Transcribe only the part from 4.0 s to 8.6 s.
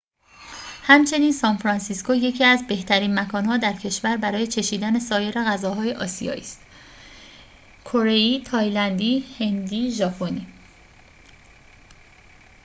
برای چشیدن سایر غذاهای آسیایی است کره‌ای